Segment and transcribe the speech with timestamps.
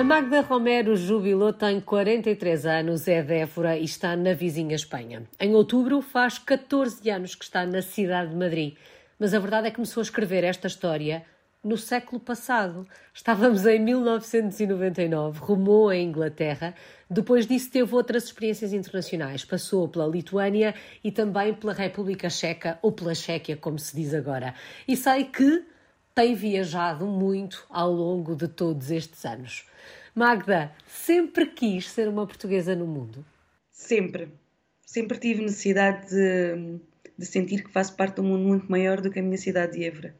[0.00, 5.24] A Magda Romero jubilou, tem 43 anos, é Défora e está na vizinha Espanha.
[5.38, 8.76] Em outubro faz 14 anos que está na cidade de Madrid.
[9.18, 11.22] Mas a verdade é que começou a escrever esta história
[11.62, 12.88] no século passado.
[13.12, 16.74] Estávamos em 1999, rumou à Inglaterra.
[17.10, 19.44] Depois disso, teve outras experiências internacionais.
[19.44, 24.54] Passou pela Lituânia e também pela República Checa, ou pela Chequia, como se diz agora.
[24.88, 25.62] E sei que
[26.20, 29.64] tem viajado muito ao longo de todos estes anos.
[30.14, 33.24] Magda, sempre quis ser uma portuguesa no mundo?
[33.72, 34.28] Sempre.
[34.84, 36.78] Sempre tive necessidade de,
[37.16, 39.78] de sentir que faço parte de um mundo muito maior do que a minha cidade
[39.78, 40.14] de Évora.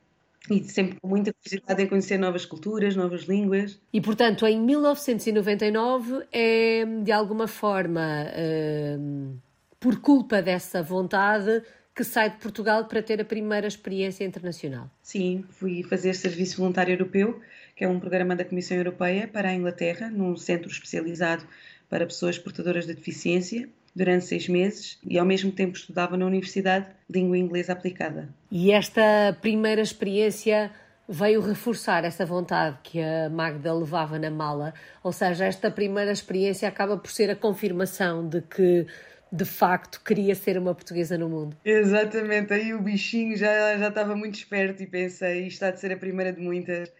[0.51, 3.79] E sempre com muita curiosidade em conhecer novas culturas, novas línguas.
[3.93, 9.39] E, portanto, em 1999 é, de alguma forma, uh,
[9.79, 11.63] por culpa dessa vontade,
[12.01, 14.91] que sai de Portugal para ter a primeira experiência internacional.
[15.03, 17.39] Sim, fui fazer serviço voluntário europeu,
[17.77, 21.45] que é um programa da Comissão Europeia para a Inglaterra, num centro especializado
[21.91, 26.87] para pessoas portadoras de deficiência, durante seis meses e ao mesmo tempo estudava na Universidade
[27.07, 28.31] Língua Inglesa Aplicada.
[28.51, 30.71] E esta primeira experiência
[31.07, 36.67] veio reforçar essa vontade que a Magda levava na mala, ou seja, esta primeira experiência
[36.67, 38.87] acaba por ser a confirmação de que
[39.33, 41.57] de facto queria ser uma portuguesa no mundo.
[41.65, 45.93] Exatamente, aí o bichinho já, já estava muito esperto e pensei, isto há de ser
[45.93, 46.93] a primeira de muitas.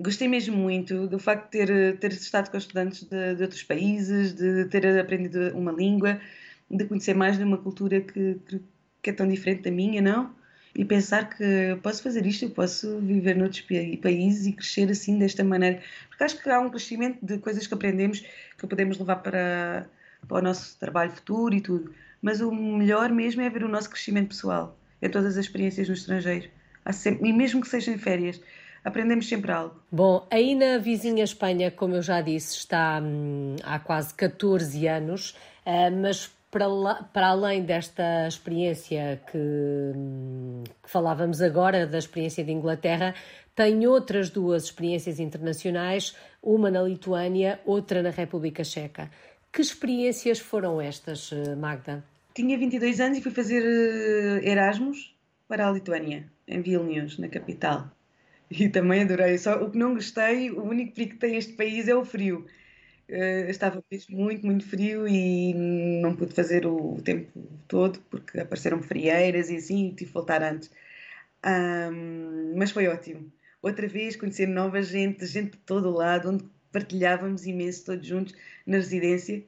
[0.00, 4.32] Gostei mesmo muito do facto de ter, ter estado com estudantes de, de outros países,
[4.32, 6.20] de ter aprendido uma língua,
[6.70, 8.40] de conhecer mais de uma cultura que,
[9.02, 10.34] que, é tão diferente da minha, não?
[10.74, 13.60] E pensar que posso fazer isto, eu posso viver noutros
[14.00, 15.82] países e crescer assim, desta maneira.
[16.08, 18.20] Porque acho que há um crescimento de coisas que aprendemos
[18.56, 19.86] que podemos levar para
[20.26, 21.92] para o nosso trabalho futuro e tudo.
[22.20, 25.94] Mas o melhor mesmo é ver o nosso crescimento pessoal, em todas as experiências no
[25.94, 26.48] estrangeiro.
[27.20, 28.40] E mesmo que sejam férias,
[28.84, 29.80] aprendemos sempre algo.
[29.90, 35.30] Bom, aí na vizinha Espanha, como eu já disse, está hum, há quase 14 anos,
[35.66, 42.44] uh, mas para, lá, para, além desta experiência que, hum, que, falávamos agora, da experiência
[42.44, 43.14] de Inglaterra,
[43.54, 49.10] tem outras duas experiências internacionais, uma na Lituânia, outra na República Checa.
[49.52, 52.02] Que experiências foram estas, eh, Magda?
[52.34, 55.14] Tinha 22 anos e fui fazer eh, Erasmus
[55.46, 57.90] para a Lituânia, em Vilnius, na capital.
[58.50, 59.36] E também adorei.
[59.38, 62.46] Só o que não gostei, o único perigo que tem este país é o frio.
[63.08, 65.52] Uh, estava muito, muito frio e
[66.02, 67.30] não pude fazer o tempo
[67.68, 70.70] todo porque apareceram frieiras e assim e tive que voltar antes.
[71.44, 73.30] Um, mas foi ótimo.
[73.60, 78.34] Outra vez conhecer nova gente, gente de todo lado, onde partilhávamos imenso todos juntos
[78.66, 79.42] na residência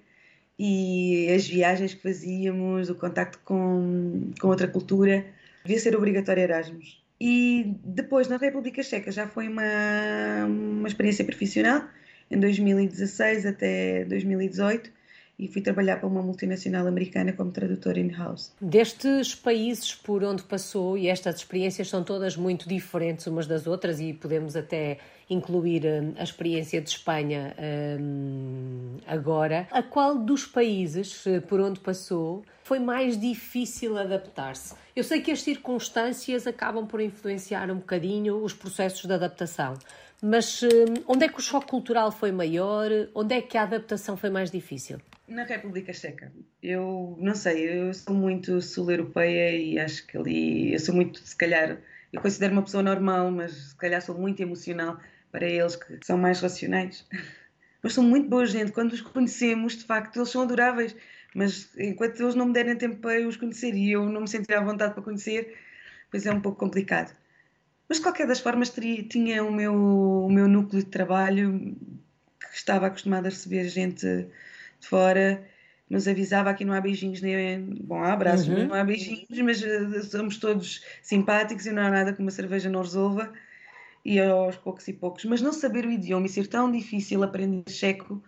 [0.59, 5.25] e as viagens que fazíamos, o contacto com, com outra cultura,
[5.65, 7.03] devia ser obrigatório Erasmus.
[7.21, 11.89] E depois, na República Checa, já foi uma, uma experiência profissional,
[12.31, 14.91] em 2016 até 2018,
[15.39, 18.53] e fui trabalhar para uma multinacional americana como tradutora in-house.
[18.61, 24.00] Destes países por onde passou, e estas experiências são todas muito diferentes umas das outras,
[24.00, 27.55] e podemos até incluir hum, a experiência de Espanha
[27.99, 34.75] um, agora, a qual dos países eh, por onde passou foi mais difícil adaptar-se?
[34.94, 39.75] Eu sei que as circunstâncias acabam por influenciar um bocadinho os processos de adaptação,
[40.27, 42.89] mas um, onde é que o choque cultural foi maior?
[43.15, 44.99] Onde é que a adaptação foi mais difícil?
[45.29, 46.33] Na República Checa.
[46.62, 50.73] Eu não sei, eu sou muito sul-europeia e acho que ali.
[50.73, 51.79] Eu sou muito, se calhar,
[52.11, 54.99] eu considero uma pessoa normal, mas se calhar sou muito emocional
[55.31, 57.06] para eles que são mais racionais.
[57.83, 58.73] Mas são muito boa gente.
[58.73, 60.97] Quando os conhecemos, de facto, eles são adoráveis.
[61.35, 64.55] Mas enquanto eles não me derem tempo para os conhecer e eu não me sentir
[64.55, 65.55] à vontade para conhecer,
[66.11, 67.15] pois é um pouco complicado.
[67.89, 71.77] Mas de qualquer das formas, teria, tinha o meu, o meu núcleo de trabalho
[72.41, 74.06] que estava acostumado a receber gente
[74.81, 75.45] de fora
[75.89, 78.69] nos avisava aqui não há beijinhos nem bom há abraços uhum.
[78.69, 82.70] não há beijinhos mas eh, somos todos simpáticos e não há nada que uma cerveja
[82.70, 83.32] não resolva
[84.05, 85.25] e aos poucos e poucos.
[85.25, 88.23] Mas não saber o idioma e ser tão difícil aprender checo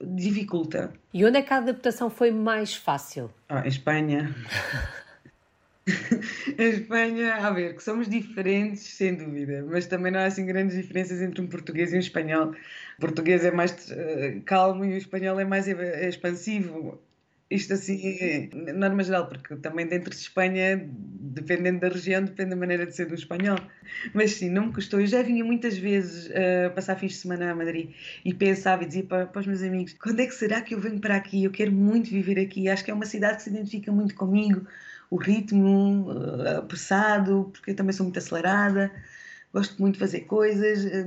[0.00, 0.92] dificulta.
[1.12, 3.30] E onde é que a adaptação foi mais fácil?
[3.48, 4.34] Ah, em Espanha.
[6.58, 10.76] em Espanha, a ver, que somos diferentes, sem dúvida, mas também não há assim grandes
[10.76, 12.54] diferenças entre um português e um espanhol.
[12.98, 17.00] O português é mais uh, calmo e o espanhol é mais é expansivo.
[17.50, 22.86] Isto assim, norma geral, porque também dentro de Espanha, dependendo da região, depende da maneira
[22.86, 23.58] de ser do espanhol.
[24.14, 24.98] Mas sim, não me custou.
[24.98, 27.90] Eu já vinha muitas vezes uh, passar fins de semana a Madrid
[28.24, 30.80] e pensava e dizia para, para, os meus amigos: quando é que será que eu
[30.80, 31.44] venho para aqui?
[31.44, 32.68] Eu quero muito viver aqui.
[32.68, 34.66] Acho que é uma cidade que se identifica muito comigo.
[35.14, 38.90] O ritmo uh, apressado, porque eu também sou muito acelerada
[39.54, 41.06] gosto muito de fazer coisas, eh,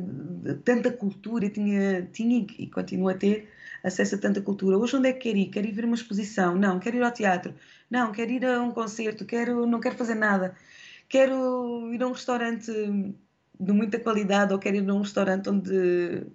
[0.63, 3.49] tanta cultura, tinha, tinha e continuo a ter
[3.83, 4.77] acesso a tanta cultura.
[4.77, 5.49] Hoje onde é que quero ir?
[5.49, 6.55] Quero ir ver uma exposição?
[6.55, 6.79] Não.
[6.79, 7.53] Quero ir ao teatro?
[7.89, 8.11] Não.
[8.13, 9.25] Quero ir a um concerto?
[9.25, 10.55] Quero, não quero fazer nada.
[11.09, 12.71] Quero ir a um restaurante
[13.59, 16.25] de muita qualidade ou quero ir a um restaurante onde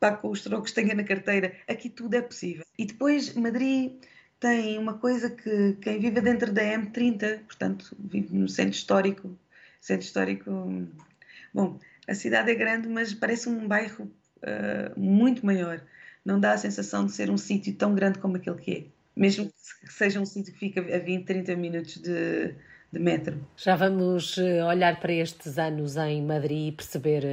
[0.00, 1.54] pá, com os trocos tenha na carteira.
[1.68, 2.64] Aqui tudo é possível.
[2.76, 3.92] E depois Madrid
[4.40, 9.38] tem uma coisa que quem vive dentro da M30, portanto, vive no centro histórico,
[9.80, 10.50] centro histórico
[11.52, 11.78] Bom,
[12.08, 14.04] a cidade é grande, mas parece um bairro
[14.38, 15.82] uh, muito maior.
[16.24, 18.84] Não dá a sensação de ser um sítio tão grande como aquele que é.
[19.16, 19.50] Mesmo
[19.84, 22.54] que seja um sítio que fica a 20, 30 minutos de,
[22.92, 23.38] de metro.
[23.56, 27.24] Já vamos eh, olhar para estes anos em Madrid e perceber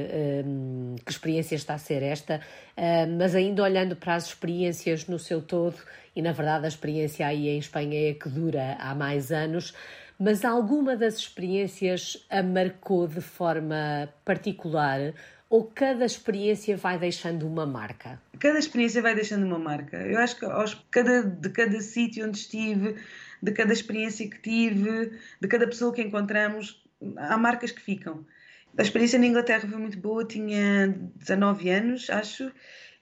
[0.46, 2.40] um, que experiência está a ser esta,
[2.76, 5.76] uh, mas ainda olhando para as experiências no seu todo,
[6.14, 9.74] e na verdade a experiência aí em Espanha é que dura há mais anos,
[10.18, 15.12] mas alguma das experiências a marcou de forma particular
[15.50, 18.20] ou cada experiência vai deixando uma marca?
[18.38, 19.96] Cada experiência vai deixando uma marca.
[19.96, 22.96] Eu acho que aos, cada, de cada sítio onde estive,
[23.42, 26.82] de cada experiência que tive, de cada pessoa que encontramos,
[27.16, 28.26] há marcas que ficam.
[28.76, 32.52] A experiência na Inglaterra foi muito boa, tinha 19 anos, acho.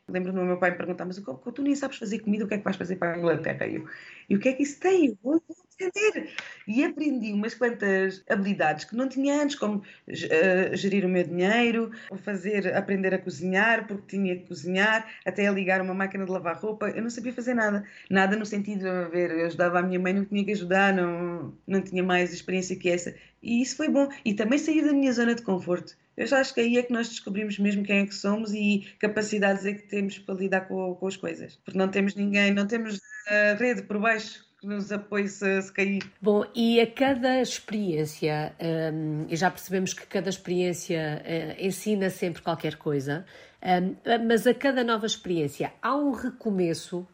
[0.08, 2.58] Lembro-me do meu pai me perguntar, mas tu nem sabes fazer comida, o que é
[2.58, 3.67] que vais fazer para a Inglaterra?
[3.67, 3.88] E, eu,
[4.31, 5.06] e o que é que isso tem?
[5.08, 5.43] Eu vou,
[5.85, 6.31] aprender.
[6.67, 11.91] E aprendi umas quantas habilidades que não tinha antes, como uh, gerir o meu dinheiro,
[12.19, 16.56] fazer, aprender a cozinhar, porque tinha que cozinhar, até a ligar uma máquina de lavar
[16.56, 16.88] roupa.
[16.91, 17.85] Eu não sabia fazer nada.
[18.11, 21.55] Nada no sentido de ver, eu ajudava a minha mãe, não tinha que ajudar, não,
[21.67, 23.14] não tinha mais experiência que essa.
[23.46, 24.08] E isso foi bom.
[24.25, 25.96] E também sair da minha zona de conforto.
[26.16, 28.87] Eu já acho que aí é que nós descobrimos mesmo quem é que somos e
[28.98, 31.58] capacidades é que temos para lidar com, com as coisas.
[31.64, 35.72] Porque não temos ninguém, não temos a rede por baixo que nos apoie se, se
[35.72, 36.02] cair.
[36.20, 38.54] Bom, e a cada experiência,
[38.93, 43.26] um, e já percebemos que cada experiência uh, ensina sempre qualquer coisa,
[43.62, 43.94] um,
[44.26, 47.06] mas a cada nova experiência há um recomeço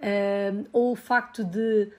[0.00, 1.90] um, ou o facto de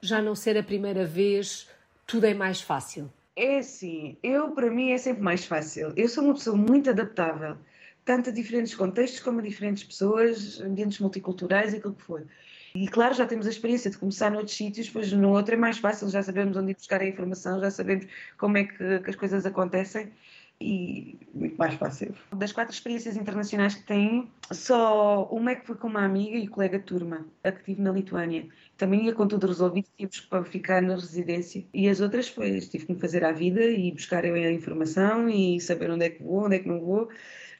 [0.00, 1.68] já não ser a primeira vez,
[2.06, 3.10] tudo é mais fácil?
[3.36, 5.92] É assim, eu para mim é sempre mais fácil.
[5.94, 7.58] Eu sou uma pessoa muito adaptável,
[8.04, 12.26] tanto a diferentes contextos como a diferentes pessoas, ambientes multiculturais, aquilo que for.
[12.74, 15.78] E claro, já temos a experiência de começar noutros sítios, pois no outro é mais
[15.78, 18.06] fácil, já sabemos onde ir buscar a informação, já sabemos
[18.38, 20.12] como é que, que as coisas acontecem
[20.60, 22.14] e muito mais fácil.
[22.34, 26.48] Das quatro experiências internacionais que tenho, só uma é que foi com uma amiga e
[26.48, 28.48] colega turma, a que tive na Lituânia.
[28.76, 31.64] Também ia com tudo resolvido, tive para ficar na residência.
[31.72, 35.60] E as outras foi, tive que me fazer à vida e buscar a informação e
[35.60, 37.08] saber onde é que vou, onde é que não vou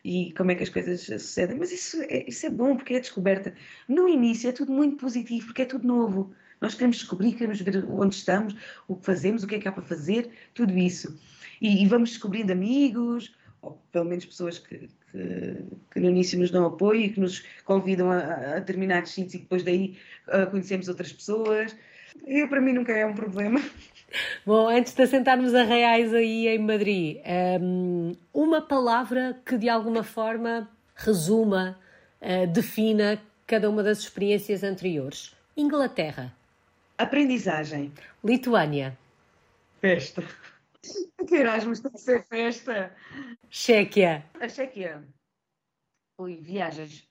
[0.05, 1.59] e como é que as coisas sucedem.
[1.59, 3.55] Mas isso é, isso é bom porque é descoberta.
[3.89, 6.33] No início é tudo muito positivo porque é tudo novo.
[6.61, 8.55] Nós queremos descobrir, queremos ver onde estamos,
[8.89, 11.19] o que fazemos, o que é que há para fazer, tudo isso.
[11.61, 16.51] E, e vamos descobrindo amigos, ou pelo menos pessoas que, que, que, no início nos
[16.51, 19.97] dão apoio e que nos convidam a, a determinados sítios e depois daí
[20.29, 21.77] uh, conhecemos outras pessoas.
[22.27, 23.61] Eu, para mim, nunca é um problema.
[24.47, 27.19] Bom, antes de assentarmos a reais aí em Madrid,
[27.61, 31.79] um, uma palavra que de alguma forma resuma,
[32.23, 35.35] uh, defina cada uma das experiências anteriores.
[35.57, 36.33] Inglaterra.
[36.99, 37.93] Aprendizagem.
[38.25, 38.97] Lituânia.
[39.81, 40.23] Festa.
[41.27, 42.95] Que Erasmus tem que ser festa.
[43.51, 44.25] Chequia.
[44.41, 45.03] A Chequia.
[46.19, 47.05] Ui, viagens.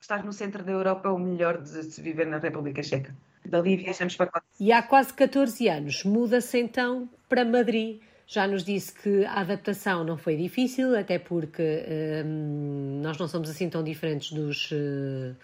[0.00, 3.12] Estar no centro da Europa é o melhor de se viver na República Checa.
[3.44, 4.42] Dali viajamos para cá.
[4.60, 8.00] E há quase 14 anos muda-se então para Madrid.
[8.26, 11.82] Já nos disse que a adaptação não foi difícil, até porque
[12.24, 15.34] hum, nós não somos assim tão diferentes dos, uh,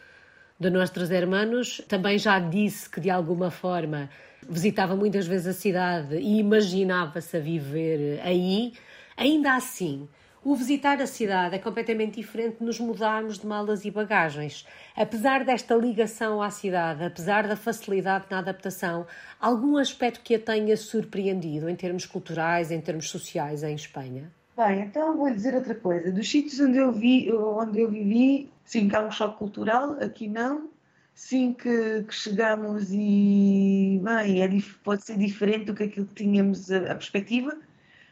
[0.59, 1.81] de nossos hermanos.
[1.89, 4.09] Também já disse que de alguma forma
[4.49, 8.73] visitava muitas vezes a cidade e imaginava-se a viver aí.
[9.17, 10.09] Ainda assim,
[10.45, 14.67] o visitar a cidade é completamente diferente de nos mudarmos de malas e bagagens.
[14.95, 19.07] Apesar desta ligação à cidade, apesar da facilidade na adaptação,
[19.41, 24.31] algum aspecto que a tenha surpreendido em termos culturais, em termos sociais em Espanha?
[24.55, 26.13] Bem, então vou dizer outra coisa.
[26.13, 30.29] Dos sítios onde eu, vi, onde eu vivi, sim, que há um choque cultural, aqui
[30.29, 30.71] não.
[31.15, 34.49] Sim, que, que chegamos e bem, é,
[34.83, 37.57] pode ser diferente do que aquilo que tínhamos a, a perspectiva,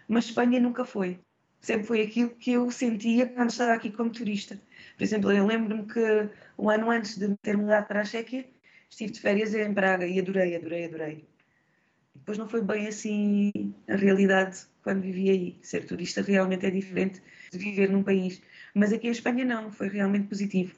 [0.09, 1.19] mas Espanha nunca foi
[1.63, 4.61] sempre foi aquilo que eu sentia quando estava aqui como turista.
[4.97, 6.01] Por exemplo, eu lembro-me que
[6.59, 8.45] um ano antes de ter mudado para a Chequia,
[8.91, 11.25] estive de férias em Praga e adorei, adorei, adorei.
[12.15, 13.53] Depois não foi bem assim
[13.89, 15.59] a realidade quando vivi aí.
[15.63, 18.43] Ser turista realmente é diferente de viver num país.
[18.75, 20.75] Mas aqui em Espanha não, foi realmente positivo.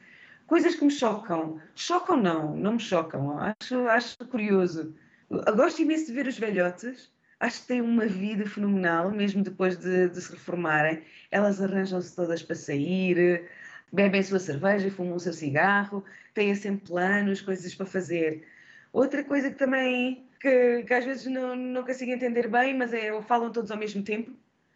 [0.46, 1.60] Coisas que me chocam.
[1.74, 3.38] Chocam não, não me chocam.
[3.38, 4.94] Acho, acho curioso.
[5.30, 7.12] Eu gosto imenso de ver os velhotes
[7.44, 11.02] acho que têm uma vida fenomenal, mesmo depois de, de se reformarem.
[11.30, 13.48] Elas arranjam-se todas para sair,
[13.92, 18.46] bebem a sua cerveja, fumam o seu cigarro, têm sempre planos, coisas para fazer.
[18.92, 23.20] Outra coisa que também, que, que às vezes não, não consigo entender bem, mas é,
[23.22, 24.32] falam todos ao mesmo tempo,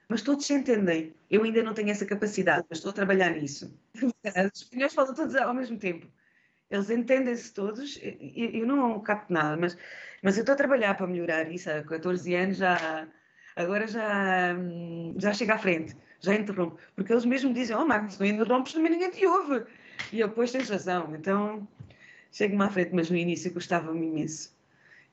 [0.09, 1.15] mas todos se entendem.
[1.31, 3.73] Eu ainda não tenho essa capacidade, mas estou a trabalhar nisso.
[3.95, 6.07] Os espanhóis falam todos ao mesmo tempo.
[6.71, 9.77] Eles entendem-se todos, eu, não capto nada, mas,
[10.23, 11.71] mas eu estou a trabalhar para melhorar isso.
[11.71, 13.09] Há 14 anos já,
[13.57, 14.55] agora já,
[15.17, 16.79] já chega à frente, já interrompo.
[16.95, 19.65] Porque eles mesmo dizem, oh Marcos, se não interrompes também ninguém te ouve.
[20.13, 21.67] E eu, pois tens razão, então
[22.31, 24.55] chego-me à frente, mas no início gostava-me imenso.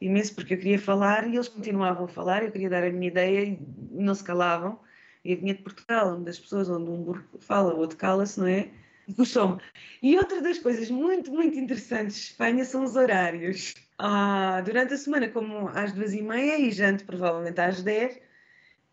[0.01, 3.07] Imenso porque eu queria falar e eles continuavam a falar, eu queria dar a minha
[3.07, 3.59] ideia e
[3.91, 4.77] não se calavam.
[5.25, 8.39] E eu vinha de Portugal, onde as pessoas, onde um burro fala, o outro cala-se,
[8.39, 8.69] não é?
[9.17, 9.59] Gostou-me.
[10.01, 13.73] E outra das coisas muito, muito interessantes de Espanha são os horários.
[13.97, 18.19] Ah, durante a semana, como às duas e meia, e janto provavelmente às dez,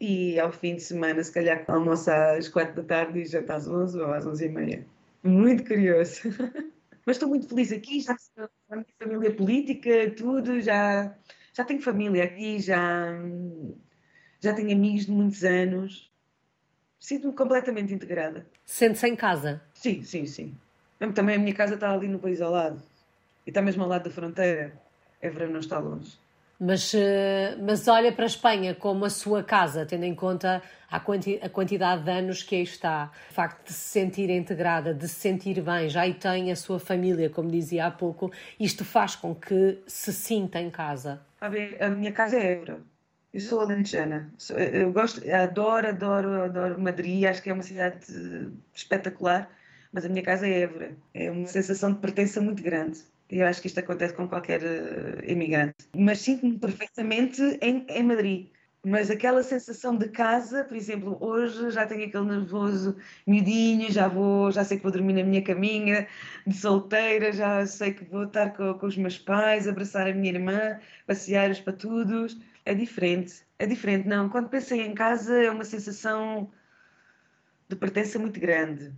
[0.01, 3.69] e ao fim de semana, se calhar, almoço às quatro da tarde e janto às
[3.69, 4.87] onze ou às onze e meia.
[5.23, 6.23] Muito curioso.
[7.05, 11.15] Mas estou muito feliz aqui, já tenho a minha família política, tudo, já,
[11.53, 13.13] já tenho família aqui, já,
[14.41, 16.12] já tenho amigos de muitos anos.
[17.03, 18.47] Sinto-me completamente integrada.
[18.65, 19.61] Sente-se em casa?
[19.75, 20.55] Sim, sim, sim.
[21.17, 22.81] Também a minha casa está ali no país ao lado.
[23.45, 24.73] E está mesmo ao lado da fronteira.
[25.21, 26.17] Évora não está longe.
[26.61, 31.01] Mas, eh, mas olha para a Espanha como a sua casa, tendo em conta a,
[31.01, 33.11] quanti a quantidade de anos que aí está.
[33.31, 36.79] O facto de se sentir integrada, de se sentir bem, já aí tem a sua
[36.79, 38.31] família, como dizia há pouco,
[38.61, 41.21] isto faz com que se sinta em casa.
[41.41, 42.92] A, ver, a minha casa é Évora.
[43.33, 44.33] Eu sou alentejana.
[44.73, 47.25] Eu gosto, adoro, adoro, adoro Madrid.
[47.25, 47.99] Acho que é uma cidade
[48.75, 49.51] espetacular.
[49.93, 50.97] Mas a minha casa é Évora.
[51.15, 53.01] É uma sensação de pertença muito grande.
[53.31, 55.75] E eu acho que isto acontece com qualquer uh, imigrante.
[55.97, 58.51] Mas sinto-me perfeitamente em, em Madrid.
[58.85, 64.51] Mas aquela sensação de casa, por exemplo, hoje já tenho aquele nervoso miudinho, já vou,
[64.51, 66.09] já sei que vou dormir na minha caminha
[66.45, 70.33] de solteira, já sei que vou estar com, com os meus pais, abraçar a minha
[70.33, 72.37] irmã, passear os patudos.
[72.65, 74.07] É diferente, é diferente.
[74.07, 76.51] Não, quando pensei em casa é uma sensação
[77.69, 78.93] de pertença muito grande.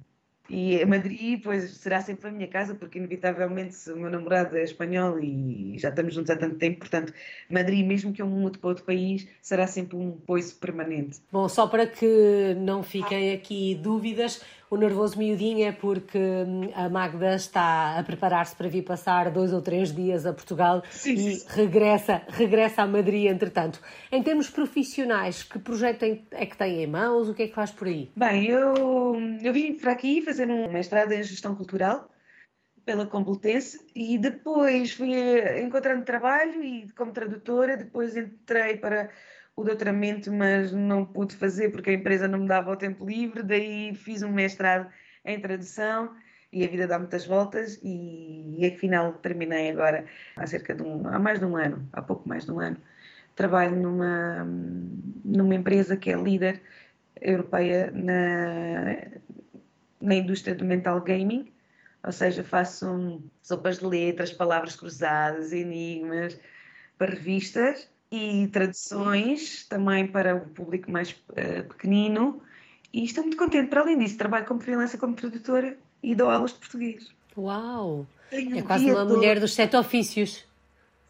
[0.49, 5.19] E Madrid, pois, será sempre a minha casa, porque inevitavelmente o meu namorado é espanhol
[5.19, 7.15] e já estamos juntos há tanto tempo, portanto,
[7.49, 11.23] Madrid, mesmo que eu mude para outro país, será sempre um poço permanente.
[11.33, 14.43] Bom, só para que não fiquem aqui dúvidas,
[14.75, 19.53] o nervoso miudinho é porque hum, a Magda está a preparar-se para vir passar dois
[19.53, 21.47] ou três dias a Portugal sim, e sim.
[21.49, 23.81] regressa, regressa a Madrid, entretanto.
[24.11, 27.29] Em termos profissionais, que projeto é que tem em mãos?
[27.29, 28.11] O que é que faz por aí?
[28.17, 32.11] Bem, eu, eu vim para aqui fazer um mestrado em Gestão Cultural
[32.85, 35.13] pela Complutense e depois fui
[35.61, 39.09] encontrando trabalho e como tradutora, depois entrei para
[39.57, 43.43] o doutoramento, mas não pude fazer porque a empresa não me dava o tempo livre,
[43.43, 44.91] daí fiz um mestrado
[45.25, 46.15] em tradução
[46.53, 50.07] e a vida dá muitas voltas e, e afinal terminei agora
[50.37, 52.77] há cerca de um, há mais de um ano, há pouco mais de um ano.
[53.37, 54.45] Trabalho numa,
[55.25, 56.61] numa empresa que é líder
[57.21, 58.97] europeia na,
[60.01, 61.53] na indústria do mental gaming,
[62.05, 66.39] ou seja, faço sopas de letras, palavras cruzadas, enigmas
[66.99, 72.43] para revistas e traduções também para o público mais uh, pequenino.
[72.93, 73.69] E estou muito contente.
[73.69, 77.13] Para além disso, trabalho como freelancer, como tradutora e dou aulas de português.
[77.37, 78.07] Uau!
[78.31, 79.17] Tenho é quase uma todo.
[79.17, 80.47] mulher dos sete ofícios.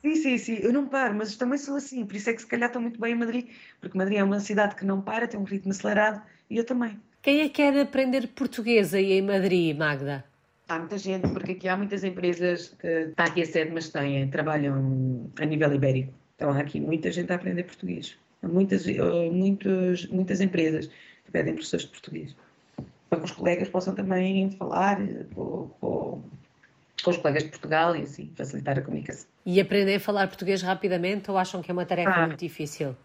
[0.02, 0.58] Sim, sim, sim.
[0.60, 2.04] Eu não paro, mas também sou assim.
[2.04, 3.46] Por isso é que se calhar estou muito bem em Madrid,
[3.80, 7.00] porque Madrid é uma cidade que não para, tem um ritmo acelerado e eu também.
[7.22, 10.24] Quem é que quer aprender português aí em Madrid, Magda?
[10.68, 14.28] Há muita gente, porque aqui há muitas empresas que está aqui a sede, mas têm,
[14.28, 16.12] trabalham a nível ibérico.
[16.36, 18.16] Então há aqui muita gente a aprender português.
[18.42, 20.86] Há muitas, eh, muitas, muitas empresas
[21.24, 22.36] que pedem professores de português.
[23.08, 26.22] Para que os colegas possam também falar eh, com, com,
[27.02, 29.28] com os colegas de Portugal e assim facilitar a comunicação.
[29.46, 32.26] E aprender a falar português rapidamente ou acham que é uma tarefa ah.
[32.26, 32.96] muito difícil?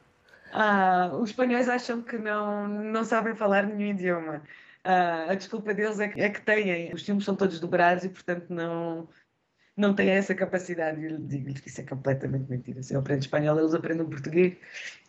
[0.52, 4.42] Ah, os espanhóis acham que não, não sabem falar nenhum idioma.
[4.84, 6.94] Ah, a desculpa deles é que, é que têm.
[6.94, 9.08] Os filmes são todos dobrados e, portanto, não,
[9.80, 11.04] não têm essa capacidade.
[11.04, 12.84] Eu digo-lhes que isso é completamente mentira.
[12.84, 14.58] Se eu aprendo espanhol, eles aprendem português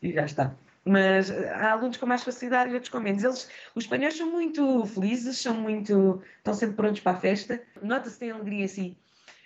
[0.03, 0.55] e já está.
[0.85, 3.23] Mas há alunos com mais facilidade e outros com menos.
[3.23, 7.61] Eles, os espanhóis são muito felizes, são muito, estão sempre prontos para a festa.
[7.83, 8.97] Nota-se têm alegria assim.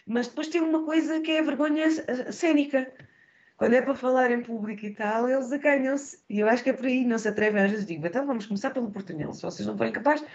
[0.06, 1.86] Mas depois tem uma coisa que é a vergonha
[2.30, 2.92] cênica.
[3.56, 6.18] Quando é para falar em público e tal, eles acanham-se.
[6.28, 7.62] E eu acho que é por aí, não se atrevem.
[7.62, 9.32] Às vezes digo, então vamos começar pelo portunhol.
[9.32, 10.26] Se vocês não forem capazes,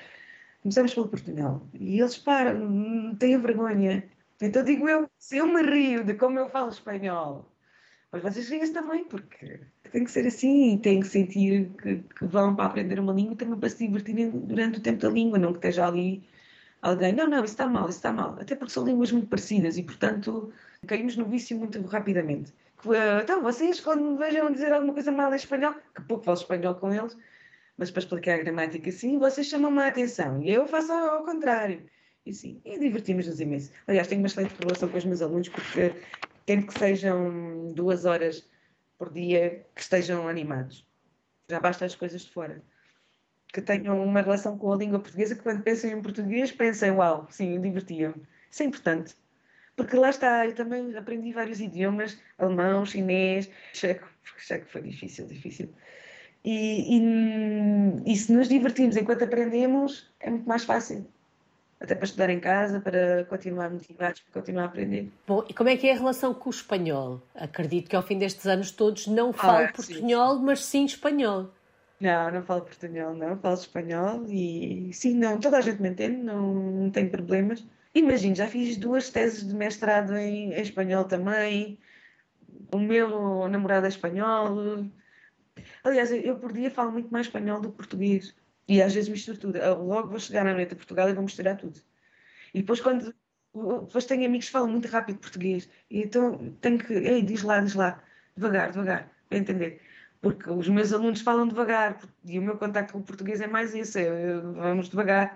[0.64, 1.62] começamos pelo portunhol.
[1.74, 4.04] E eles param, têm vergonha.
[4.42, 7.46] Então digo eu, se eu me rio de como eu falo espanhol,
[8.12, 12.56] Mas vocês veem também, porque tem que ser assim têm que sentir que, que, vão
[12.56, 15.60] para aprender uma língua também para se divertirem durante o tempo da língua, não que
[15.60, 16.24] esteja ali
[16.82, 18.38] alguém, não, não, isso está mal, isso está mal.
[18.40, 20.52] Até porque são línguas muito parecidas e, portanto,
[20.88, 22.54] caímos no vício muito rapidamente.
[23.22, 26.76] Então, vocês, quando me vejam dizer alguma coisa mal em espanhol, que pouco falo espanhol
[26.76, 27.18] com eles,
[27.78, 31.84] mas para explicar a gramática assim, vocês chamam-me a atenção e eu faço ao contrário.
[32.30, 33.72] E sim, e divertimos-nos imenso.
[33.88, 35.96] Aliás, tenho uma excelente relação com os meus alunos porque
[36.46, 38.48] quero que sejam duas horas
[39.00, 40.86] por dia que estejam animados.
[41.50, 42.62] Já basta as coisas de fora.
[43.52, 47.28] Que tenham uma relação com a língua portuguesa que quando pensem em português pensem, uau,
[47.32, 48.14] sim, divertiam.
[48.52, 49.16] Isso é importante.
[49.76, 54.08] Porque lá está, eu também aprendi vários idiomas, alemão, chinês, checo,
[54.38, 55.74] checo foi difícil, difícil.
[56.46, 61.10] E, e, e se nos divertimos enquanto aprendemos, é muito mais fácil
[61.80, 65.12] até para estudar em casa, para continuar motivados, para continuar a aprender.
[65.26, 67.22] Bom, e como é que é a relação com o espanhol?
[67.34, 70.44] Acredito que ao fim destes anos todos não falo ah, portunhol, sim.
[70.44, 71.50] mas sim espanhol.
[72.00, 76.18] Não, não falo portunhol, não, falo espanhol e sim, não, toda a gente me entende,
[76.18, 77.66] não, não tem problemas.
[77.94, 81.78] Imagino, já fiz duas teses de mestrado em, em espanhol também,
[82.72, 84.86] o meu namorado é espanhol.
[85.84, 88.36] Aliás, eu por dia falo muito mais espanhol do que português.
[88.70, 89.58] E às vezes misturo tudo.
[89.84, 91.82] logo vou chegar na noite a Portugal e vou misturar tudo.
[92.54, 93.14] E depois quando.
[93.52, 95.68] Depois tenho amigos que falam muito rápido português.
[95.90, 96.94] E então tenho que.
[96.94, 98.04] Ei, diz lá, diz lá.
[98.38, 99.12] Devagar, devagar.
[99.28, 99.82] Para entender.
[100.22, 102.00] Porque os meus alunos falam devagar.
[102.26, 103.98] E o meu contacto com o português é mais isso.
[103.98, 105.36] É, vamos devagar.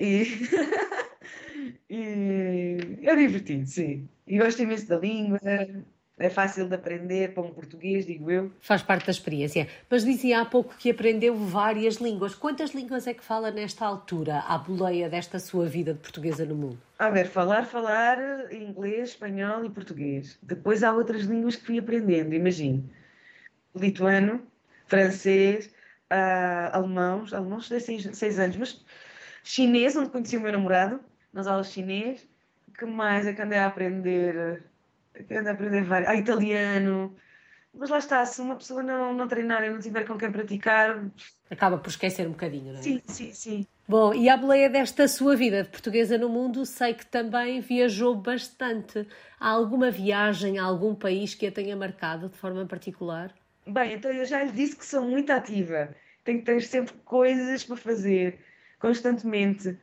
[0.00, 0.22] E.
[1.90, 4.08] e é divertido, sim.
[4.26, 5.40] E gosto imenso da língua
[6.18, 8.50] é fácil de aprender para um português, digo eu.
[8.60, 9.68] Faz parte da experiência.
[9.88, 12.34] Mas dizia há pouco que aprendeu várias línguas.
[12.34, 16.56] Quantas línguas é que fala nesta altura, à boleia desta sua vida de portuguesa no
[16.56, 16.78] mundo?
[16.98, 18.18] A ver, falar, falar
[18.52, 20.38] inglês, espanhol e português.
[20.42, 22.84] Depois há outras línguas que fui aprendendo, imagine.
[23.74, 24.42] Lituano,
[24.86, 25.66] francês,
[26.12, 28.84] uh, alemão, alemão estudei seis, seis anos, mas
[29.44, 31.00] chinês, onde conheci o meu namorado,
[31.32, 32.26] nas aulas chinês.
[32.76, 34.64] que mais é que andei a aprender?
[35.30, 36.10] Ando a aprender vários.
[36.10, 37.16] Ah, italiano.
[37.72, 41.04] Mas lá está, se uma pessoa não, não treinar e não tiver com quem praticar.
[41.50, 42.82] Acaba por esquecer um bocadinho, não é?
[42.82, 43.66] Sim, sim, sim.
[43.86, 48.14] Bom, e à boleia desta sua vida de portuguesa no mundo, sei que também viajou
[48.14, 49.06] bastante.
[49.38, 53.34] Há alguma viagem a algum país que a tenha marcado de forma particular?
[53.66, 55.94] Bem, então eu já lhe disse que sou muito ativa.
[56.24, 58.38] Tenho que ter sempre coisas para fazer,
[58.78, 59.78] constantemente.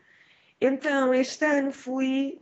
[0.60, 2.41] Então, este ano fui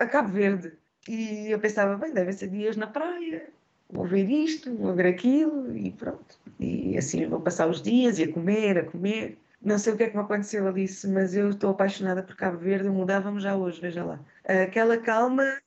[0.00, 0.72] a Cabo Verde.
[1.08, 3.48] E eu pensava, bem, devem ser dias na praia,
[3.90, 6.38] vou ver isto, vou ver aquilo e pronto.
[6.58, 9.38] E assim vou passar os dias e a comer, a comer.
[9.60, 12.58] Não sei o que é que me aconteceu, Alice, mas eu estou apaixonada por Cabo
[12.58, 14.20] Verde, mudávamos já hoje, veja lá.
[14.44, 15.58] Aquela calma,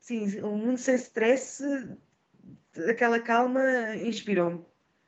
[0.00, 1.62] sim, um mundo sem stress,
[2.88, 3.62] aquela calma
[3.96, 4.64] inspirou-me.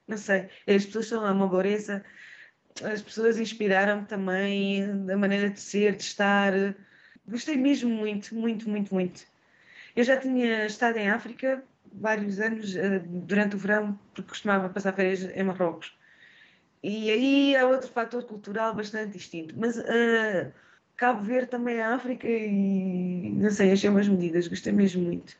[0.06, 2.04] Não sei, as pessoas são uma boreza,
[2.82, 6.52] as pessoas inspiraram-me também, da maneira de ser, de estar.
[7.26, 9.26] Gostei mesmo muito, muito, muito, muito.
[9.96, 14.92] Eu já tinha estado em África vários anos eh, durante o verão, porque costumava passar
[14.92, 15.96] férias em Marrocos.
[16.82, 19.54] E aí há outro fator cultural bastante distinto.
[19.58, 20.52] Mas uh,
[20.96, 25.36] Cabo Verde também é África e não sei, achei umas medidas, gostei mesmo muito.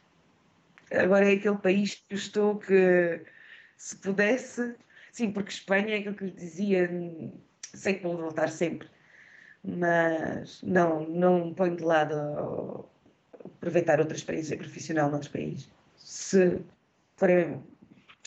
[0.91, 3.23] Agora é aquele país que eu estou que
[3.77, 4.75] se pudesse,
[5.13, 6.91] sim, porque Espanha é aquilo que eu dizia,
[7.75, 8.89] sei que vou voltar sempre,
[9.65, 12.89] mas não, não ponho de lado
[13.45, 15.69] aproveitar outra experiência profissional noutro país.
[15.97, 16.59] Se
[17.17, 17.61] forem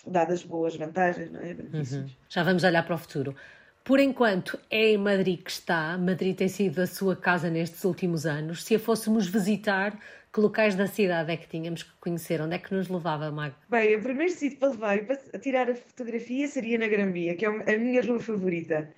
[0.06, 1.56] dadas boas vantagens, não é?
[1.74, 2.10] Uhum.
[2.28, 3.36] Já vamos olhar para o futuro.
[3.84, 5.98] Por enquanto, é em Madrid que está.
[5.98, 8.64] Madrid tem sido a sua casa nestes últimos anos.
[8.64, 9.98] Se a fôssemos visitar,
[10.32, 12.40] que locais da cidade é que tínhamos que conhecer?
[12.42, 13.54] Onde é que nos levava, Mag?
[13.68, 17.46] Bem, o primeiro sítio para levar para tirar a fotografia seria na Gran Via, que
[17.46, 18.90] é a minha rua favorita.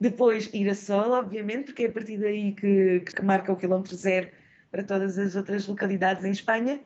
[0.00, 3.94] Depois ir a Sol, obviamente, porque é a partir daí que, que marca o quilómetro
[3.94, 4.28] zero
[4.72, 6.80] para todas as outras localidades em Espanha,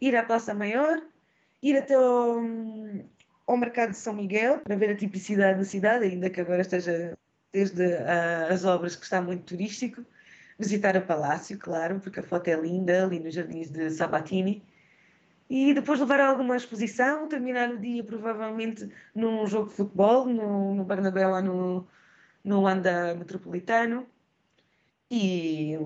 [0.00, 1.02] ir à Praça Maior,
[1.62, 2.40] ir até ao,
[3.46, 7.16] ao Mercado de São Miguel para ver a tipicidade da cidade, ainda que agora esteja
[7.52, 10.02] desde uh, as obras que está muito turístico,
[10.58, 14.62] visitar o Palácio, claro, porque a foto é linda, ali nos jardins de Sabatini,
[15.50, 20.74] e depois levar a alguma exposição, terminar o dia provavelmente num jogo de futebol, no,
[20.74, 21.86] no Bernabéu, no,
[22.42, 24.06] no Anda Metropolitano,
[25.10, 25.76] e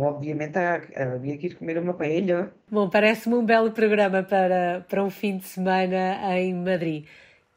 [0.00, 2.52] obviamente havia que ir comer uma paella.
[2.70, 7.04] Bom, parece-me um belo programa para, para um fim de semana em Madrid.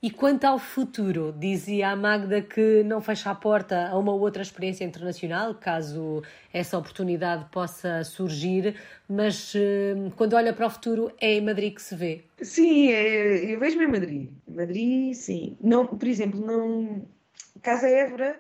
[0.04, 4.42] E quanto ao futuro, dizia a Magda que não fecha a porta a uma outra
[4.42, 8.76] experiência internacional, caso essa oportunidade possa surgir,
[9.08, 12.24] mas eh, quando olha para o futuro é em Madrid que se vê.
[12.42, 14.30] Sim, é, eu vejo-me em Madrid.
[14.48, 15.56] Madrid, sim.
[15.62, 17.04] Não, por exemplo, não.
[17.62, 18.40] Casa Évora,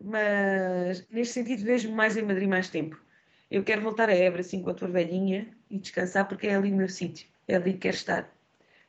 [0.00, 3.00] mas neste sentido vejo-me mais em Madrid mais tempo.
[3.50, 6.76] Eu quero voltar a Évora assim quando for velhinha e descansar porque é ali o
[6.76, 8.30] meu sítio, é ali que quero estar.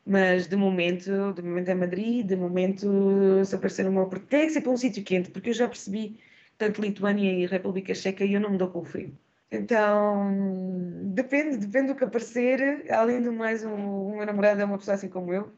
[0.05, 4.53] Mas de momento, de momento é Madrid, de momento se aparecer uma oportunidade, tem que
[4.53, 6.19] ser para um sítio quente, porque eu já percebi
[6.57, 9.17] tanto Lituânia e República Checa e eu não me dou com o frio.
[9.51, 10.31] Então,
[11.13, 12.85] depende, depende do que aparecer.
[12.91, 15.51] Além do mais, o, o meu namorado é uma pessoa assim como eu,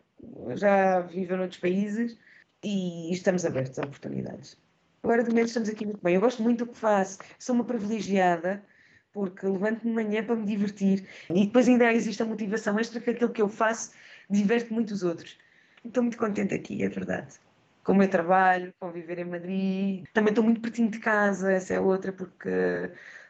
[0.56, 2.18] já vive noutros países
[2.64, 4.58] e estamos abertos a oportunidades.
[5.04, 6.16] Agora, de momento, estamos aqui muito bem.
[6.16, 8.64] Eu gosto muito do que faço, sou uma privilegiada
[9.14, 13.10] porque levanto-me de manhã para me divertir e depois ainda existe a motivação extra que
[13.10, 13.92] aquilo que eu faço
[14.30, 15.38] diverte muito os outros.
[15.84, 17.36] Estou muito contente aqui, é verdade.
[17.84, 20.06] Com o meu trabalho, com viver em Madrid.
[20.14, 22.50] Também estou muito pertinho de casa, essa é outra, porque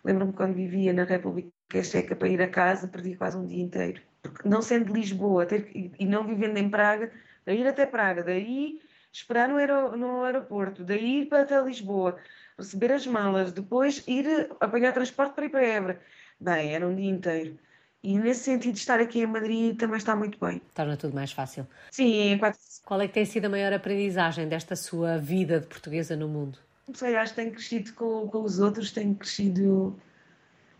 [0.03, 1.51] lembro-me quando vivia na República
[1.83, 4.01] Checa para ir a casa, perdi quase um dia inteiro.
[4.21, 7.11] Porque não sendo de Lisboa ter, e não vivendo em Praga,
[7.45, 8.81] daí ir até Praga, daí
[9.11, 12.17] esperar no, aer no aeroporto, daí ir para até Lisboa,
[12.57, 16.01] receber as malas, depois ir apanhar transporte para ir para Évora.
[16.39, 17.57] Bem, era um dia inteiro.
[18.03, 20.59] E nesse sentido, estar aqui em Madrid também está muito bem.
[20.73, 21.67] Torna tudo mais fácil.
[21.91, 22.59] Sim, quatro...
[22.83, 26.57] Qual é que tem sido a maior aprendizagem desta sua vida de portuguesa no mundo?
[26.87, 29.95] Não sei, acho que tenho crescido com, com os outros, tenho crescido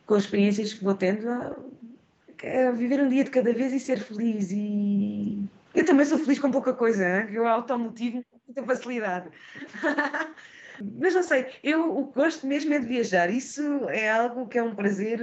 [0.08, 1.30] com as experiências que vou tendo.
[1.30, 4.52] A viver um dia de cada vez e ser feliz.
[4.52, 7.28] E eu também sou feliz com pouca coisa, hein?
[7.32, 9.30] eu automotivo com muita facilidade.
[11.00, 13.30] Mas não sei, eu o que gosto mesmo é de viajar.
[13.30, 15.20] Isso é algo que é um prazer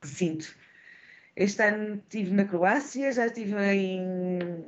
[0.00, 0.54] que sinto.
[1.36, 4.64] Este ano estive na Croácia, já estive em,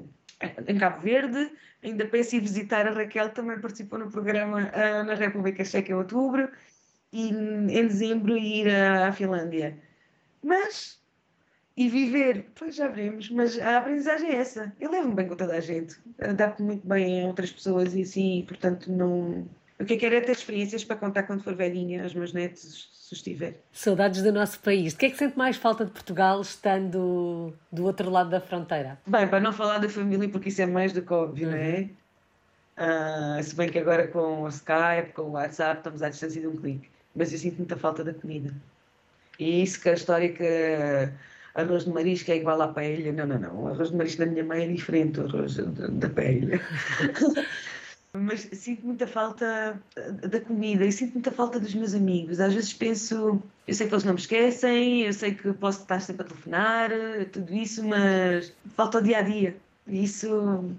[0.68, 1.50] em Cabo Verde,
[1.82, 5.94] ainda penso em visitar a Raquel, também participou no programa uh, na República Checa em
[5.94, 6.48] outubro,
[7.12, 9.76] e em dezembro ir à Finlândia.
[10.42, 11.01] Mas,
[11.76, 14.72] e viver, pois já veremos, mas a aprendizagem é essa.
[14.80, 18.44] Eu levo-me bem com toda a gente, adapto muito bem a outras pessoas e assim,
[18.46, 19.48] portanto não
[19.82, 22.88] o que eu quero é ter experiências para contar quando for velhinha aos meus netos,
[22.92, 23.60] se estiver.
[23.72, 24.92] Saudades do nosso país.
[24.92, 28.96] De que é que sente mais falta de Portugal estando do outro lado da fronteira?
[29.04, 31.52] Bem, para não falar da família, porque isso é mais do que óbvio, uhum.
[31.52, 31.88] não é?
[32.78, 36.46] Uh, se bem que agora com o Skype, com o WhatsApp, estamos à distância de
[36.46, 36.88] um clique.
[37.12, 38.54] Mas eu sinto muita falta da comida.
[39.36, 41.12] E isso que a história que
[41.54, 43.12] arroz de marisco é igual à paella.
[43.12, 43.62] Não, não, não.
[43.64, 46.60] O arroz de marisco da minha mãe é diferente do arroz da paella.
[48.14, 52.40] mas sinto muita falta eh, da comida e sinto muita falta dos meus amigos.
[52.40, 56.00] Às vezes penso, eu sei que eles não me esquecem, eu sei que posso estar
[56.00, 56.90] sempre a telefonar,
[57.32, 59.56] tudo isso, mas falta o dia a dia.
[59.86, 60.70] Isso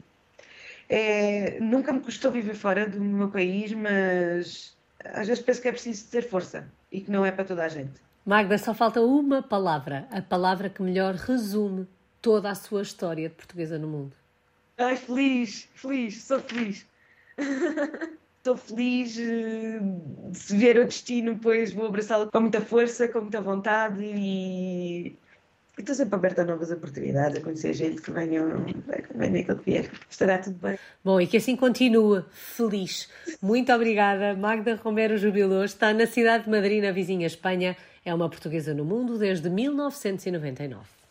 [0.87, 5.71] é, nunca me custou viver fora do meu país, mas às vezes penso que é
[5.71, 7.99] preciso ter força e que não é para toda a gente.
[8.25, 11.85] Magda, só falta uma palavra, a palavra que melhor resume
[12.21, 14.13] toda a sua história de portuguesa no mundo.
[14.77, 16.85] Ai, feliz, feliz, sou feliz.
[18.37, 19.79] Estou feliz eh,
[20.29, 25.17] de se ver o destino, pois vou abraçá-lo com muita força, com muita vontade e
[25.77, 28.41] estou sempre aberta a novas oportunidades, a conhecer gente que venha,
[29.07, 29.89] que venha aquilo que vier.
[30.09, 30.77] Estará tudo bem.
[31.03, 33.09] Bom, e que assim continue feliz.
[33.41, 34.35] Muito obrigada.
[34.35, 37.77] Magda Romero jubilou, está na cidade de Madrid, na vizinha Espanha.
[38.05, 41.02] É uma portuguesa no mundo desde 1999.